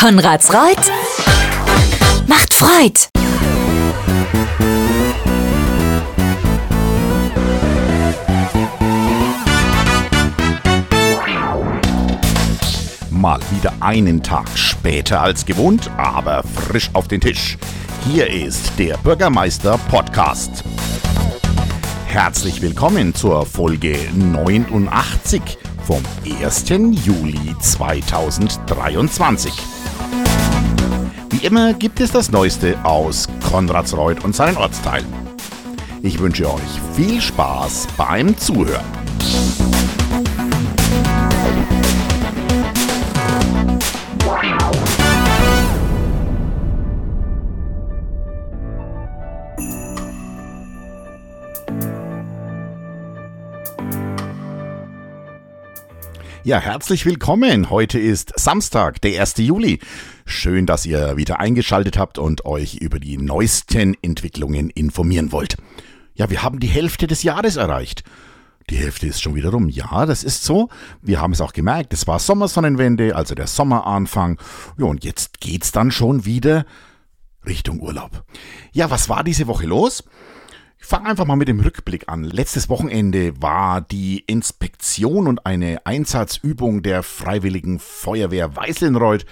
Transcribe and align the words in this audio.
Konrads 0.00 0.50
Reut 0.54 0.78
macht 2.26 2.54
Freud. 2.54 3.10
Mal 13.10 13.38
wieder 13.50 13.74
einen 13.80 14.22
Tag 14.22 14.46
später 14.54 15.20
als 15.20 15.44
gewohnt, 15.44 15.90
aber 15.98 16.44
frisch 16.44 16.88
auf 16.94 17.06
den 17.06 17.20
Tisch. 17.20 17.58
Hier 18.06 18.26
ist 18.26 18.72
der 18.78 18.96
Bürgermeister 18.96 19.76
Podcast. 19.90 20.64
Herzlich 22.06 22.62
willkommen 22.62 23.14
zur 23.14 23.44
Folge 23.44 23.98
89 24.14 25.58
vom 25.86 26.02
1. 26.42 26.68
Juli 27.04 27.54
2023. 27.60 29.52
Wie 31.30 31.46
immer 31.46 31.72
gibt 31.74 32.00
es 32.00 32.12
das 32.12 32.30
Neueste 32.30 32.76
aus 32.84 33.28
Konradsreuth 33.50 34.24
und 34.24 34.34
seinen 34.34 34.56
Ortsteilen. 34.56 35.06
Ich 36.02 36.18
wünsche 36.18 36.52
euch 36.52 36.80
viel 36.94 37.20
Spaß 37.20 37.88
beim 37.96 38.36
Zuhören. 38.36 38.99
Ja, 56.42 56.58
herzlich 56.58 57.04
willkommen. 57.04 57.68
Heute 57.68 57.98
ist 57.98 58.32
Samstag, 58.34 59.02
der 59.02 59.20
1. 59.20 59.34
Juli. 59.38 59.78
Schön, 60.24 60.64
dass 60.64 60.86
ihr 60.86 61.18
wieder 61.18 61.38
eingeschaltet 61.38 61.98
habt 61.98 62.18
und 62.18 62.46
euch 62.46 62.76
über 62.76 62.98
die 62.98 63.18
neuesten 63.18 63.94
Entwicklungen 64.00 64.70
informieren 64.70 65.32
wollt. 65.32 65.58
Ja, 66.14 66.30
wir 66.30 66.42
haben 66.42 66.58
die 66.58 66.66
Hälfte 66.66 67.06
des 67.06 67.22
Jahres 67.24 67.56
erreicht. 67.56 68.04
Die 68.70 68.76
Hälfte 68.76 69.06
ist 69.06 69.20
schon 69.20 69.34
wieder 69.34 69.50
rum. 69.50 69.68
Ja, 69.68 70.06
das 70.06 70.24
ist 70.24 70.42
so. 70.42 70.70
Wir 71.02 71.20
haben 71.20 71.34
es 71.34 71.42
auch 71.42 71.52
gemerkt. 71.52 71.92
Es 71.92 72.06
war 72.06 72.18
Sommersonnenwende, 72.18 73.14
also 73.14 73.34
der 73.34 73.46
Sommeranfang. 73.46 74.40
Ja, 74.78 74.86
und 74.86 75.04
jetzt 75.04 75.40
geht's 75.40 75.72
dann 75.72 75.90
schon 75.90 76.24
wieder 76.24 76.64
Richtung 77.44 77.80
Urlaub. 77.80 78.24
Ja, 78.72 78.90
was 78.90 79.10
war 79.10 79.24
diese 79.24 79.46
Woche 79.46 79.66
los? 79.66 80.04
Ich 80.82 80.86
fange 80.86 81.10
einfach 81.10 81.26
mal 81.26 81.36
mit 81.36 81.46
dem 81.46 81.60
Rückblick 81.60 82.08
an. 82.08 82.24
Letztes 82.24 82.68
Wochenende 82.70 83.40
war 83.40 83.82
die 83.82 84.24
Inspektion 84.26 85.28
und 85.28 85.44
eine 85.44 85.84
Einsatzübung 85.84 86.82
der 86.82 87.02
Freiwilligen 87.02 87.78
Feuerwehr 87.78 88.56
Weißenreuth, 88.56 89.26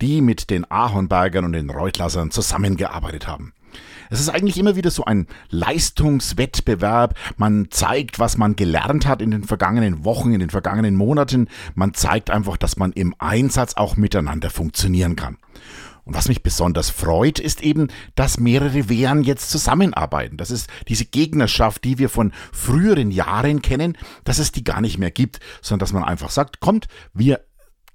die 0.00 0.22
mit 0.22 0.48
den 0.48 0.68
Ahornbergern 0.68 1.44
und 1.44 1.52
den 1.52 1.68
Reutlassern 1.68 2.30
zusammengearbeitet 2.30 3.28
haben. 3.28 3.52
Es 4.10 4.18
ist 4.18 4.30
eigentlich 4.30 4.58
immer 4.58 4.76
wieder 4.76 4.90
so 4.90 5.04
ein 5.04 5.26
Leistungswettbewerb. 5.50 7.14
Man 7.36 7.68
zeigt, 7.70 8.18
was 8.18 8.38
man 8.38 8.56
gelernt 8.56 9.06
hat 9.06 9.20
in 9.20 9.30
den 9.30 9.44
vergangenen 9.44 10.04
Wochen, 10.04 10.32
in 10.32 10.40
den 10.40 10.50
vergangenen 10.50 10.96
Monaten. 10.96 11.48
Man 11.74 11.94
zeigt 11.94 12.30
einfach, 12.30 12.56
dass 12.56 12.76
man 12.76 12.92
im 12.92 13.14
Einsatz 13.18 13.74
auch 13.74 13.96
miteinander 13.96 14.50
funktionieren 14.50 15.16
kann. 15.16 15.36
Und 16.04 16.14
was 16.14 16.28
mich 16.28 16.42
besonders 16.42 16.90
freut, 16.90 17.38
ist 17.38 17.62
eben, 17.62 17.88
dass 18.14 18.38
mehrere 18.38 18.88
Wehren 18.88 19.22
jetzt 19.22 19.50
zusammenarbeiten. 19.50 20.36
Das 20.36 20.50
ist 20.50 20.68
diese 20.88 21.06
Gegnerschaft, 21.06 21.84
die 21.84 21.98
wir 21.98 22.08
von 22.08 22.32
früheren 22.52 23.10
Jahren 23.10 23.62
kennen, 23.62 23.96
dass 24.24 24.38
es 24.38 24.52
die 24.52 24.64
gar 24.64 24.80
nicht 24.80 24.98
mehr 24.98 25.10
gibt, 25.10 25.40
sondern 25.62 25.80
dass 25.80 25.92
man 25.92 26.04
einfach 26.04 26.30
sagt, 26.30 26.60
kommt, 26.60 26.88
wir 27.12 27.40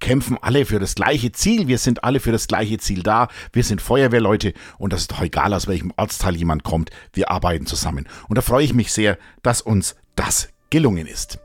kämpfen 0.00 0.38
alle 0.40 0.64
für 0.64 0.78
das 0.78 0.94
gleiche 0.94 1.30
Ziel, 1.32 1.68
wir 1.68 1.78
sind 1.78 2.02
alle 2.04 2.20
für 2.20 2.32
das 2.32 2.48
gleiche 2.48 2.78
Ziel 2.78 3.02
da, 3.02 3.28
wir 3.52 3.62
sind 3.62 3.80
Feuerwehrleute 3.82 4.54
und 4.78 4.92
das 4.92 5.02
ist 5.02 5.12
doch 5.12 5.22
egal, 5.22 5.54
aus 5.54 5.68
welchem 5.68 5.92
Ortsteil 5.96 6.36
jemand 6.36 6.64
kommt, 6.64 6.90
wir 7.12 7.30
arbeiten 7.30 7.66
zusammen. 7.66 8.08
Und 8.28 8.36
da 8.36 8.42
freue 8.42 8.64
ich 8.64 8.74
mich 8.74 8.92
sehr, 8.92 9.18
dass 9.42 9.60
uns 9.60 9.94
das 10.16 10.48
gelungen 10.70 11.06
ist. 11.06 11.38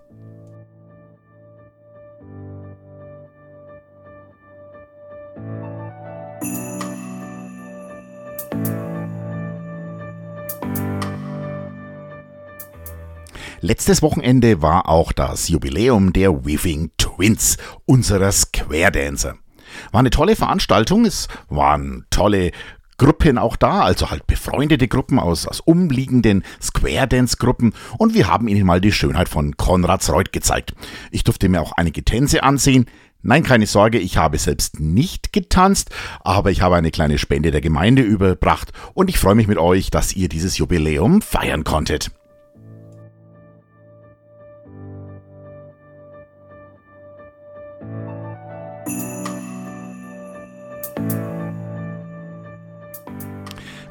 Letztes 13.62 14.02
Wochenende 14.02 14.62
war 14.62 14.90
auch 14.90 15.12
das 15.12 15.48
Jubiläum 15.48 16.14
der 16.14 16.46
Weaving 16.46 16.92
Twins, 16.98 17.58
unserer 17.86 18.32
Square 18.32 18.92
Dancer. 18.92 19.36
War 19.92 20.00
eine 20.00 20.10
tolle 20.10 20.36
Veranstaltung, 20.36 21.06
es 21.06 21.28
waren 21.50 22.06
tolle 22.10 22.52
Gruppen 22.98 23.38
auch 23.38 23.56
da, 23.56 23.82
also 23.82 24.10
halt 24.10 24.26
befreundete 24.28 24.88
Gruppen 24.88 25.20
aus, 25.20 25.48
aus 25.48 25.60
umliegenden 25.60 26.44
Square 26.62 27.08
Dance 27.08 27.38
Gruppen 27.38 27.74
und 27.98 28.14
wir 28.14 28.28
haben 28.28 28.48
ihnen 28.48 28.66
mal 28.66 28.80
die 28.80 28.92
Schönheit 28.92 29.28
von 29.28 29.58
Konrads 29.58 30.12
Reuth 30.12 30.32
gezeigt. 30.32 30.74
Ich 31.12 31.24
durfte 31.24 31.50
mir 31.50 31.62
auch 31.62 31.74
einige 31.74 32.04
Tänze 32.04 32.44
ansehen. 32.44 32.86
Nein, 33.22 33.44
keine 33.44 33.66
Sorge, 33.68 34.00
ich 34.00 34.18
habe 34.18 34.38
selbst 34.38 34.80
nicht 34.80 35.34
getanzt, 35.34 35.90
aber 36.22 36.52
ich 36.52 36.62
habe 36.62 36.76
eine 36.76 36.92
kleine 36.92 37.18
Spende 37.18 37.52
der 37.52 37.62
Gemeinde 37.62 38.04
überbracht 38.04 38.72
und 38.94 39.10
ich 39.10 39.18
freue 39.18 39.36
mich 39.36 39.48
mit 39.48 39.58
euch, 39.58 39.90
dass 39.90 40.14
ihr 40.14 40.30
dieses 40.30 40.58
Jubiläum 40.58 41.22
feiern 41.22 41.64
konntet. 41.64 42.12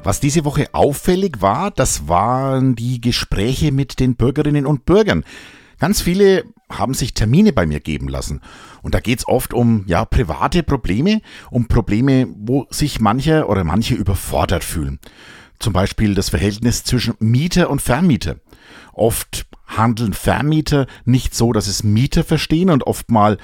Was 0.05 0.19
diese 0.19 0.45
Woche 0.45 0.67
auffällig 0.71 1.41
war, 1.41 1.71
das 1.71 2.07
waren 2.07 2.75
die 2.75 3.01
Gespräche 3.01 3.71
mit 3.71 3.99
den 3.99 4.15
Bürgerinnen 4.15 4.67
und 4.67 4.85
Bürgern. 4.85 5.25
Ganz 5.79 5.99
viele 5.99 6.43
haben 6.69 6.93
sich 6.93 7.15
Termine 7.15 7.53
bei 7.53 7.65
mir 7.65 7.79
geben 7.79 8.07
lassen. 8.07 8.41
Und 8.83 8.93
da 8.93 8.99
geht 8.99 9.17
es 9.17 9.27
oft 9.27 9.51
um 9.51 9.83
ja, 9.87 10.05
private 10.05 10.61
Probleme, 10.61 11.21
um 11.49 11.67
Probleme, 11.67 12.27
wo 12.37 12.67
sich 12.69 12.99
manche 12.99 13.47
oder 13.47 13.63
manche 13.63 13.95
überfordert 13.95 14.63
fühlen. 14.63 14.99
Zum 15.57 15.73
Beispiel 15.73 16.13
das 16.13 16.29
Verhältnis 16.29 16.83
zwischen 16.83 17.15
Mieter 17.17 17.71
und 17.71 17.81
Vermieter. 17.81 18.35
Oft 18.93 19.47
handeln 19.65 20.13
Vermieter 20.13 20.85
nicht 21.05 21.33
so, 21.33 21.51
dass 21.51 21.65
es 21.65 21.83
Mieter 21.83 22.23
verstehen 22.23 22.69
und 22.69 22.85
oftmal 22.85 23.39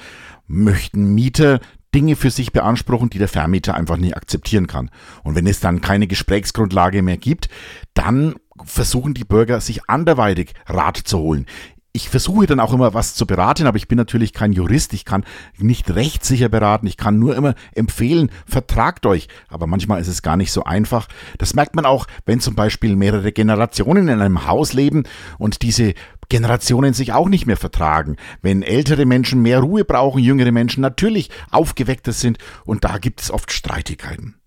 möchten 0.46 1.12
Mieter 1.12 1.58
Dinge 1.94 2.16
für 2.16 2.30
sich 2.30 2.52
beanspruchen, 2.52 3.10
die 3.10 3.18
der 3.18 3.28
Vermieter 3.28 3.74
einfach 3.74 3.96
nicht 3.96 4.16
akzeptieren 4.16 4.66
kann. 4.66 4.90
Und 5.22 5.34
wenn 5.34 5.46
es 5.46 5.60
dann 5.60 5.80
keine 5.80 6.06
Gesprächsgrundlage 6.06 7.02
mehr 7.02 7.18
gibt, 7.18 7.48
dann 7.94 8.34
versuchen 8.64 9.14
die 9.14 9.24
Bürger 9.24 9.60
sich 9.60 9.88
anderweitig 9.88 10.52
Rat 10.66 10.96
zu 10.96 11.18
holen 11.18 11.46
ich 11.94 12.08
versuche 12.08 12.46
dann 12.46 12.60
auch 12.60 12.72
immer 12.72 12.94
was 12.94 13.14
zu 13.14 13.26
beraten, 13.26 13.66
aber 13.66 13.76
ich 13.76 13.86
bin 13.86 13.98
natürlich 13.98 14.32
kein 14.32 14.52
Jurist, 14.52 14.94
ich 14.94 15.04
kann 15.04 15.24
nicht 15.58 15.94
rechtssicher 15.94 16.48
beraten, 16.48 16.86
ich 16.86 16.96
kann 16.96 17.18
nur 17.18 17.36
immer 17.36 17.54
empfehlen, 17.74 18.30
vertragt 18.46 19.04
euch. 19.04 19.28
Aber 19.48 19.66
manchmal 19.66 20.00
ist 20.00 20.08
es 20.08 20.22
gar 20.22 20.38
nicht 20.38 20.52
so 20.52 20.64
einfach. 20.64 21.08
Das 21.36 21.54
merkt 21.54 21.76
man 21.76 21.84
auch, 21.84 22.06
wenn 22.24 22.40
zum 22.40 22.54
Beispiel 22.54 22.96
mehrere 22.96 23.32
Generationen 23.32 24.08
in 24.08 24.20
einem 24.20 24.46
Haus 24.46 24.72
leben 24.72 25.02
und 25.38 25.60
diese 25.60 25.92
Generationen 26.32 26.94
sich 26.94 27.12
auch 27.12 27.28
nicht 27.28 27.44
mehr 27.44 27.58
vertragen. 27.58 28.16
Wenn 28.40 28.62
ältere 28.62 29.04
Menschen 29.04 29.42
mehr 29.42 29.60
Ruhe 29.60 29.84
brauchen, 29.84 30.22
jüngere 30.22 30.50
Menschen 30.50 30.80
natürlich 30.80 31.28
aufgeweckter 31.50 32.12
sind 32.12 32.38
und 32.64 32.84
da 32.84 32.96
gibt 32.96 33.20
es 33.20 33.30
oft 33.30 33.52
Streitigkeiten. 33.52 34.41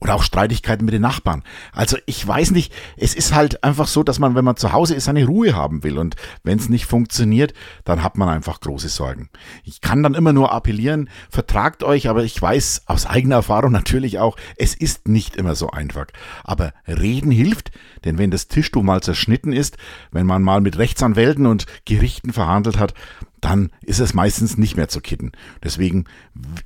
Oder 0.00 0.14
auch 0.14 0.22
Streitigkeiten 0.22 0.86
mit 0.86 0.94
den 0.94 1.02
Nachbarn. 1.02 1.42
Also 1.72 1.98
ich 2.06 2.26
weiß 2.26 2.52
nicht, 2.52 2.72
es 2.96 3.14
ist 3.14 3.34
halt 3.34 3.62
einfach 3.62 3.86
so, 3.86 4.02
dass 4.02 4.18
man, 4.18 4.34
wenn 4.34 4.44
man 4.44 4.56
zu 4.56 4.72
Hause 4.72 4.94
ist, 4.94 5.04
seine 5.04 5.26
Ruhe 5.26 5.54
haben 5.54 5.84
will. 5.84 5.98
Und 5.98 6.16
wenn 6.42 6.58
es 6.58 6.70
nicht 6.70 6.86
funktioniert, 6.86 7.52
dann 7.84 8.02
hat 8.02 8.16
man 8.16 8.30
einfach 8.30 8.60
große 8.60 8.88
Sorgen. 8.88 9.28
Ich 9.62 9.82
kann 9.82 10.02
dann 10.02 10.14
immer 10.14 10.32
nur 10.32 10.52
appellieren, 10.52 11.10
vertragt 11.28 11.82
euch, 11.82 12.08
aber 12.08 12.24
ich 12.24 12.40
weiß 12.40 12.84
aus 12.86 13.04
eigener 13.06 13.36
Erfahrung 13.36 13.72
natürlich 13.72 14.18
auch, 14.18 14.36
es 14.56 14.74
ist 14.74 15.06
nicht 15.06 15.36
immer 15.36 15.54
so 15.54 15.70
einfach. 15.70 16.06
Aber 16.44 16.72
reden 16.88 17.30
hilft, 17.30 17.70
denn 18.04 18.16
wenn 18.16 18.30
das 18.30 18.48
Tischtuch 18.48 18.82
mal 18.82 19.02
zerschnitten 19.02 19.52
ist, 19.52 19.76
wenn 20.12 20.26
man 20.26 20.42
mal 20.42 20.62
mit 20.62 20.78
Rechtsanwälten 20.78 21.46
und 21.46 21.66
Gerichten 21.84 22.32
verhandelt 22.32 22.78
hat, 22.78 22.94
dann 23.40 23.70
ist 23.82 24.00
es 24.00 24.14
meistens 24.14 24.58
nicht 24.58 24.76
mehr 24.76 24.88
zu 24.88 25.00
kitten. 25.00 25.32
Deswegen 25.62 26.04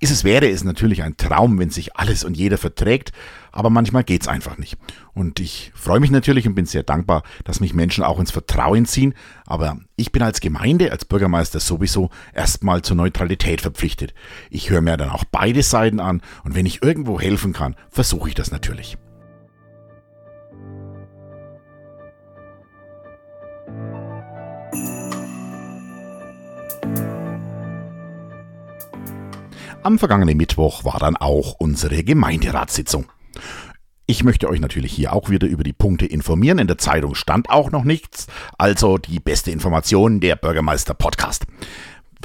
ist 0.00 0.10
es, 0.10 0.24
wäre 0.24 0.48
es 0.48 0.64
natürlich 0.64 1.02
ein 1.02 1.16
Traum, 1.16 1.58
wenn 1.58 1.70
sich 1.70 1.96
alles 1.96 2.24
und 2.24 2.36
jeder 2.36 2.58
verträgt, 2.58 3.12
aber 3.52 3.70
manchmal 3.70 4.04
geht's 4.04 4.28
einfach 4.28 4.58
nicht. 4.58 4.76
Und 5.14 5.40
ich 5.40 5.72
freue 5.74 6.00
mich 6.00 6.10
natürlich 6.10 6.46
und 6.46 6.54
bin 6.54 6.66
sehr 6.66 6.82
dankbar, 6.82 7.22
dass 7.44 7.60
mich 7.60 7.74
Menschen 7.74 8.04
auch 8.04 8.18
ins 8.18 8.32
Vertrauen 8.32 8.86
ziehen, 8.86 9.14
aber 9.46 9.78
ich 9.96 10.12
bin 10.12 10.22
als 10.22 10.40
Gemeinde, 10.40 10.90
als 10.90 11.04
Bürgermeister 11.04 11.60
sowieso 11.60 12.10
erstmal 12.32 12.82
zur 12.82 12.96
Neutralität 12.96 13.60
verpflichtet. 13.60 14.14
Ich 14.50 14.70
höre 14.70 14.80
mir 14.80 14.96
dann 14.96 15.10
auch 15.10 15.24
beide 15.24 15.62
Seiten 15.62 16.00
an 16.00 16.22
und 16.42 16.54
wenn 16.54 16.66
ich 16.66 16.82
irgendwo 16.82 17.20
helfen 17.20 17.52
kann, 17.52 17.76
versuche 17.90 18.28
ich 18.28 18.34
das 18.34 18.50
natürlich. 18.50 18.98
Am 29.84 29.98
vergangenen 29.98 30.38
Mittwoch 30.38 30.86
war 30.86 30.98
dann 30.98 31.14
auch 31.14 31.56
unsere 31.58 32.04
Gemeinderatssitzung. 32.04 33.04
Ich 34.06 34.24
möchte 34.24 34.48
euch 34.48 34.58
natürlich 34.58 34.94
hier 34.94 35.12
auch 35.12 35.28
wieder 35.28 35.46
über 35.46 35.62
die 35.62 35.74
Punkte 35.74 36.06
informieren. 36.06 36.58
In 36.58 36.68
der 36.68 36.78
Zeitung 36.78 37.14
stand 37.14 37.50
auch 37.50 37.70
noch 37.70 37.84
nichts. 37.84 38.26
Also 38.56 38.96
die 38.96 39.20
beste 39.20 39.50
Information, 39.50 40.20
der 40.20 40.36
Bürgermeister 40.36 40.94
Podcast. 40.94 41.44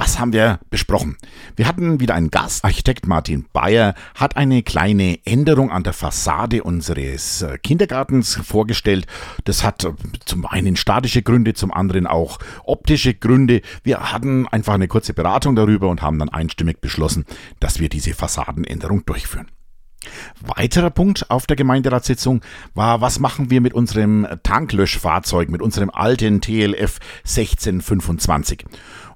Was 0.00 0.18
haben 0.18 0.32
wir 0.32 0.60
besprochen? 0.70 1.18
Wir 1.56 1.68
hatten 1.68 2.00
wieder 2.00 2.14
einen 2.14 2.30
Gast. 2.30 2.64
Architekt 2.64 3.06
Martin 3.06 3.44
Bayer 3.52 3.94
hat 4.14 4.34
eine 4.34 4.62
kleine 4.62 5.18
Änderung 5.26 5.70
an 5.70 5.82
der 5.82 5.92
Fassade 5.92 6.62
unseres 6.62 7.42
äh, 7.42 7.58
Kindergartens 7.58 8.36
vorgestellt. 8.36 9.06
Das 9.44 9.62
hat 9.62 9.84
äh, 9.84 9.92
zum 10.24 10.46
einen 10.46 10.76
statische 10.76 11.20
Gründe, 11.20 11.52
zum 11.52 11.70
anderen 11.70 12.06
auch 12.06 12.38
optische 12.64 13.12
Gründe. 13.12 13.60
Wir 13.82 14.10
hatten 14.10 14.48
einfach 14.48 14.72
eine 14.72 14.88
kurze 14.88 15.12
Beratung 15.12 15.54
darüber 15.54 15.90
und 15.90 16.00
haben 16.00 16.18
dann 16.18 16.30
einstimmig 16.30 16.80
beschlossen, 16.80 17.26
dass 17.60 17.78
wir 17.78 17.90
diese 17.90 18.14
Fassadenänderung 18.14 19.04
durchführen. 19.04 19.48
Weiterer 20.40 20.90
Punkt 20.90 21.30
auf 21.30 21.46
der 21.46 21.56
Gemeinderatssitzung 21.56 22.40
war, 22.74 23.00
was 23.00 23.18
machen 23.20 23.50
wir 23.50 23.60
mit 23.60 23.74
unserem 23.74 24.26
Tanklöschfahrzeug, 24.42 25.50
mit 25.50 25.60
unserem 25.60 25.90
alten 25.90 26.40
TLF 26.40 26.98
1625? 27.26 28.64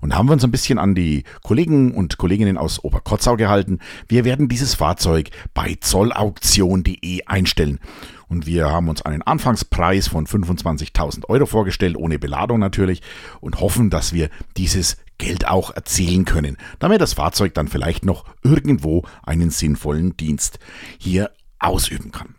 Und 0.00 0.14
haben 0.14 0.28
wir 0.28 0.34
uns 0.34 0.44
ein 0.44 0.50
bisschen 0.50 0.78
an 0.78 0.94
die 0.94 1.24
Kollegen 1.42 1.94
und 1.94 2.18
Kolleginnen 2.18 2.58
aus 2.58 2.84
Oberkotzau 2.84 3.36
gehalten. 3.36 3.78
Wir 4.06 4.26
werden 4.26 4.48
dieses 4.48 4.74
Fahrzeug 4.74 5.30
bei 5.54 5.76
zollauktion.de 5.80 7.24
einstellen. 7.24 7.80
Und 8.28 8.46
wir 8.46 8.70
haben 8.70 8.88
uns 8.88 9.02
einen 9.02 9.22
Anfangspreis 9.22 10.08
von 10.08 10.26
25.000 10.26 11.28
Euro 11.28 11.46
vorgestellt, 11.46 11.96
ohne 11.96 12.18
Beladung 12.18 12.58
natürlich, 12.58 13.00
und 13.40 13.60
hoffen, 13.60 13.90
dass 13.90 14.12
wir 14.12 14.28
dieses 14.56 14.96
Geld 15.24 15.46
auch 15.48 15.70
erzielen 15.70 16.26
können, 16.26 16.58
damit 16.80 17.00
das 17.00 17.14
Fahrzeug 17.14 17.54
dann 17.54 17.66
vielleicht 17.66 18.04
noch 18.04 18.26
irgendwo 18.42 19.04
einen 19.22 19.48
sinnvollen 19.48 20.18
Dienst 20.18 20.58
hier 20.98 21.30
ausüben 21.58 22.12
kann. 22.12 22.34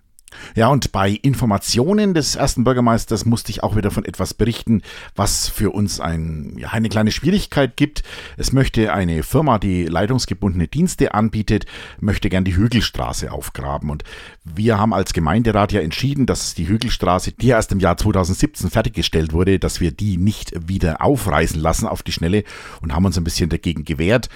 Ja, 0.55 0.67
und 0.69 0.91
bei 0.91 1.09
Informationen 1.09 2.13
des 2.13 2.35
ersten 2.35 2.63
Bürgermeisters 2.63 3.25
musste 3.25 3.51
ich 3.51 3.63
auch 3.63 3.75
wieder 3.75 3.91
von 3.91 4.05
etwas 4.05 4.33
berichten, 4.33 4.81
was 5.15 5.49
für 5.49 5.71
uns 5.71 5.99
ein, 5.99 6.55
ja, 6.57 6.69
eine 6.69 6.89
kleine 6.89 7.11
Schwierigkeit 7.11 7.75
gibt. 7.75 8.03
Es 8.37 8.53
möchte 8.53 8.93
eine 8.93 9.23
Firma, 9.23 9.59
die 9.59 9.85
leitungsgebundene 9.85 10.67
Dienste 10.67 11.13
anbietet, 11.13 11.65
möchte 11.99 12.29
gern 12.29 12.43
die 12.43 12.55
Hügelstraße 12.55 13.31
aufgraben. 13.31 13.89
Und 13.89 14.03
wir 14.43 14.77
haben 14.77 14.93
als 14.93 15.13
Gemeinderat 15.13 15.71
ja 15.71 15.81
entschieden, 15.81 16.25
dass 16.25 16.53
die 16.53 16.67
Hügelstraße, 16.67 17.33
die 17.33 17.49
erst 17.49 17.71
im 17.71 17.79
Jahr 17.79 17.97
2017 17.97 18.69
fertiggestellt 18.69 19.33
wurde, 19.33 19.59
dass 19.59 19.81
wir 19.81 19.91
die 19.91 20.17
nicht 20.17 20.53
wieder 20.67 21.01
aufreißen 21.01 21.59
lassen 21.59 21.87
auf 21.87 22.03
die 22.03 22.11
Schnelle 22.11 22.43
und 22.81 22.93
haben 22.93 23.05
uns 23.05 23.17
ein 23.17 23.23
bisschen 23.23 23.49
dagegen 23.49 23.83
gewehrt. 23.83 24.29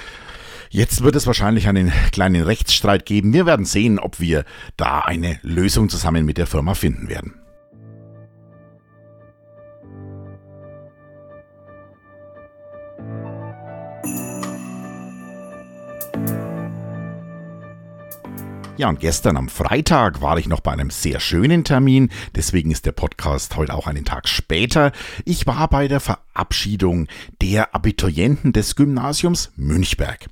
Jetzt 0.71 1.01
wird 1.01 1.15
es 1.15 1.25
wahrscheinlich 1.25 1.67
einen 1.67 1.91
kleinen 2.11 2.43
Rechtsstreit 2.43 3.07
geben. 3.07 3.33
Wir 3.33 3.47
werden 3.47 3.65
sehen, 3.65 3.97
ob 3.97 4.19
wir 4.19 4.45
da 4.77 4.99
eine 4.99 5.39
Lösung 5.41 5.89
zusammen 5.89 6.25
mit 6.25 6.37
der 6.37 6.45
Firma 6.45 6.75
finden 6.75 7.09
werden. 7.09 7.33
Ja, 18.77 18.87
und 18.87 18.99
gestern 19.01 19.35
am 19.35 19.49
Freitag 19.49 20.21
war 20.21 20.37
ich 20.37 20.47
noch 20.47 20.61
bei 20.61 20.71
einem 20.71 20.89
sehr 20.89 21.19
schönen 21.19 21.65
Termin, 21.65 22.11
deswegen 22.35 22.71
ist 22.71 22.85
der 22.85 22.93
Podcast 22.93 23.57
heute 23.57 23.73
auch 23.73 23.87
einen 23.87 24.05
Tag 24.05 24.29
später. 24.29 24.93
Ich 25.25 25.45
war 25.47 25.67
bei 25.67 25.89
der 25.89 25.99
Verabschiedung 25.99 27.07
der 27.41 27.75
Abiturienten 27.75 28.53
des 28.53 28.77
Gymnasiums 28.77 29.51
Münchberg. 29.57 30.29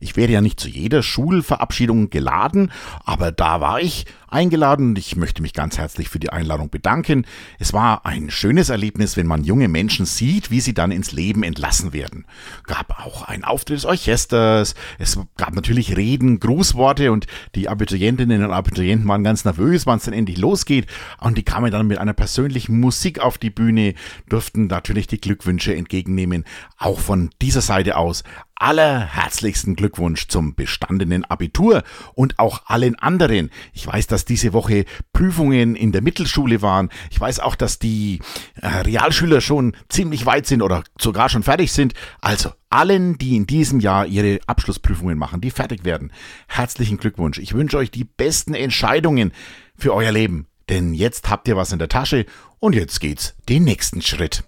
Ich 0.00 0.16
werde 0.16 0.32
ja 0.32 0.40
nicht 0.40 0.60
zu 0.60 0.68
jeder 0.68 1.02
Schulverabschiedung 1.02 2.10
geladen, 2.10 2.72
aber 3.04 3.32
da 3.32 3.60
war 3.60 3.80
ich 3.80 4.06
eingeladen 4.28 4.90
und 4.90 4.98
ich 4.98 5.16
möchte 5.16 5.42
mich 5.42 5.52
ganz 5.52 5.78
herzlich 5.78 6.08
für 6.08 6.18
die 6.18 6.30
Einladung 6.30 6.70
bedanken. 6.70 7.26
Es 7.58 7.72
war 7.72 8.06
ein 8.06 8.30
schönes 8.30 8.68
Erlebnis, 8.68 9.16
wenn 9.16 9.26
man 9.26 9.44
junge 9.44 9.68
Menschen 9.68 10.06
sieht, 10.06 10.50
wie 10.50 10.60
sie 10.60 10.74
dann 10.74 10.90
ins 10.90 11.12
Leben 11.12 11.42
entlassen 11.42 11.92
werden. 11.92 12.26
Gab 12.64 12.98
auch 13.04 13.22
einen 13.22 13.44
Auftritt 13.44 13.78
des 13.78 13.84
Orchesters, 13.84 14.74
es 14.98 15.18
gab 15.36 15.54
natürlich 15.54 15.96
Reden, 15.96 16.40
Grußworte 16.40 17.12
und 17.12 17.26
die 17.54 17.68
Abiturientinnen 17.68 18.44
und 18.44 18.52
Abiturienten 18.52 19.08
waren 19.08 19.24
ganz 19.24 19.44
nervös, 19.44 19.86
wann 19.86 19.98
es 19.98 20.04
dann 20.04 20.14
endlich 20.14 20.38
losgeht 20.38 20.86
und 21.18 21.38
die 21.38 21.42
kamen 21.42 21.70
dann 21.70 21.86
mit 21.86 21.98
einer 21.98 22.14
persönlichen 22.14 22.80
Musik 22.80 23.20
auf 23.20 23.38
die 23.38 23.50
Bühne, 23.50 23.94
durften 24.28 24.66
natürlich 24.66 25.06
die 25.06 25.20
Glückwünsche 25.20 25.74
entgegennehmen, 25.74 26.44
auch 26.78 27.00
von 27.00 27.30
dieser 27.40 27.60
Seite 27.60 27.96
aus 27.96 28.24
allerherzlichsten 28.56 29.76
Glückwunsch 29.76 30.28
zum 30.28 30.54
bestandenen 30.54 31.24
Abitur 31.24 31.82
und 32.14 32.38
auch 32.38 32.62
allen 32.66 32.98
anderen. 32.98 33.50
Ich 33.72 33.86
weiß, 33.86 34.06
dass 34.06 34.15
diese 34.24 34.52
Woche 34.52 34.84
Prüfungen 35.12 35.76
in 35.76 35.92
der 35.92 36.02
Mittelschule 36.02 36.62
waren. 36.62 36.90
Ich 37.10 37.20
weiß 37.20 37.40
auch, 37.40 37.54
dass 37.54 37.78
die 37.78 38.20
äh, 38.60 38.66
Realschüler 38.68 39.40
schon 39.40 39.76
ziemlich 39.88 40.26
weit 40.26 40.46
sind 40.46 40.62
oder 40.62 40.84
sogar 40.98 41.28
schon 41.28 41.42
fertig 41.42 41.72
sind. 41.72 41.94
Also 42.20 42.50
allen, 42.70 43.18
die 43.18 43.36
in 43.36 43.46
diesem 43.46 43.80
Jahr 43.80 44.06
ihre 44.06 44.40
Abschlussprüfungen 44.46 45.18
machen, 45.18 45.40
die 45.40 45.50
fertig 45.50 45.84
werden, 45.84 46.12
herzlichen 46.48 46.98
Glückwunsch. 46.98 47.38
Ich 47.38 47.54
wünsche 47.54 47.78
euch 47.78 47.90
die 47.90 48.04
besten 48.04 48.54
Entscheidungen 48.54 49.32
für 49.76 49.94
euer 49.94 50.12
Leben. 50.12 50.46
Denn 50.68 50.94
jetzt 50.94 51.30
habt 51.30 51.46
ihr 51.48 51.56
was 51.56 51.72
in 51.72 51.78
der 51.78 51.88
Tasche 51.88 52.26
und 52.58 52.74
jetzt 52.74 53.00
geht's 53.00 53.34
den 53.48 53.64
nächsten 53.64 54.02
Schritt. 54.02 54.44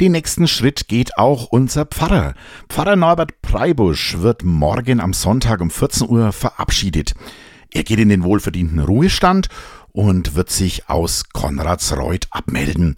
Den 0.00 0.10
nächsten 0.10 0.48
Schritt 0.48 0.88
geht 0.88 1.16
auch 1.18 1.46
unser 1.46 1.86
Pfarrer. 1.86 2.34
Pfarrer 2.68 2.96
Norbert 2.96 3.40
Preibusch 3.42 4.18
wird 4.18 4.42
morgen 4.42 5.00
am 5.00 5.12
Sonntag 5.12 5.60
um 5.60 5.70
14 5.70 6.08
Uhr 6.08 6.32
verabschiedet. 6.32 7.14
Er 7.72 7.84
geht 7.84 8.00
in 8.00 8.08
den 8.08 8.24
wohlverdienten 8.24 8.80
Ruhestand 8.80 9.48
und 9.92 10.34
wird 10.34 10.50
sich 10.50 10.88
aus 10.88 11.28
Konradsreuth 11.32 12.26
abmelden. 12.32 12.96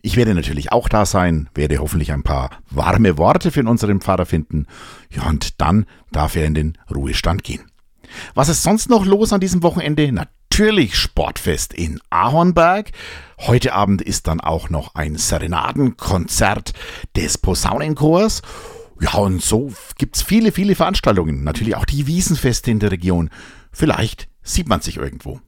Ich 0.00 0.16
werde 0.16 0.34
natürlich 0.34 0.72
auch 0.72 0.88
da 0.88 1.06
sein, 1.06 1.48
werde 1.54 1.78
hoffentlich 1.78 2.10
ein 2.10 2.24
paar 2.24 2.50
warme 2.70 3.18
Worte 3.18 3.52
für 3.52 3.62
unseren 3.62 4.00
Pfarrer 4.00 4.26
finden. 4.26 4.66
Ja, 5.10 5.28
und 5.28 5.60
dann 5.60 5.86
darf 6.10 6.34
er 6.34 6.44
in 6.44 6.54
den 6.54 6.78
Ruhestand 6.92 7.44
gehen. 7.44 7.62
Was 8.34 8.48
ist 8.48 8.64
sonst 8.64 8.90
noch 8.90 9.06
los 9.06 9.32
an 9.32 9.40
diesem 9.40 9.62
Wochenende? 9.62 10.26
Natürlich 10.52 10.96
Sportfest 10.96 11.72
in 11.72 11.98
Ahornberg. 12.10 12.90
Heute 13.38 13.72
Abend 13.72 14.02
ist 14.02 14.26
dann 14.26 14.38
auch 14.38 14.68
noch 14.68 14.94
ein 14.94 15.16
Serenadenkonzert 15.16 16.74
des 17.16 17.38
Posaunenchors. 17.38 18.42
Ja, 19.00 19.14
und 19.14 19.40
so 19.42 19.72
gibt's 19.96 20.20
viele, 20.20 20.52
viele 20.52 20.74
Veranstaltungen. 20.74 21.42
Natürlich 21.42 21.74
auch 21.74 21.86
die 21.86 22.06
Wiesenfeste 22.06 22.70
in 22.70 22.80
der 22.80 22.90
Region. 22.90 23.30
Vielleicht 23.72 24.28
sieht 24.42 24.68
man 24.68 24.82
sich 24.82 24.98
irgendwo. 24.98 25.40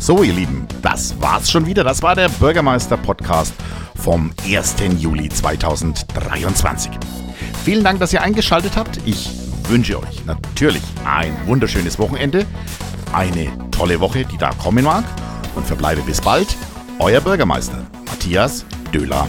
So, 0.00 0.24
ihr 0.24 0.32
Lieben, 0.32 0.66
das 0.82 1.14
war's 1.20 1.48
schon 1.48 1.66
wieder. 1.66 1.84
Das 1.84 2.02
war 2.02 2.16
der 2.16 2.28
Bürgermeister-Podcast 2.28 3.54
vom 4.00 4.32
1. 4.44 4.76
Juli 4.98 5.28
2023. 5.28 6.92
Vielen 7.64 7.84
Dank, 7.84 8.00
dass 8.00 8.12
ihr 8.12 8.22
eingeschaltet 8.22 8.76
habt. 8.76 8.98
Ich 9.04 9.30
wünsche 9.68 10.00
euch 10.00 10.24
natürlich 10.24 10.82
ein 11.04 11.36
wunderschönes 11.46 11.98
Wochenende, 11.98 12.46
eine 13.12 13.48
tolle 13.70 14.00
Woche, 14.00 14.24
die 14.24 14.38
da 14.38 14.50
kommen 14.54 14.84
mag 14.84 15.04
und 15.54 15.66
verbleibe 15.66 16.02
bis 16.02 16.20
bald. 16.20 16.56
Euer 16.98 17.20
Bürgermeister 17.20 17.86
Matthias 18.06 18.64
Döhler. 18.92 19.26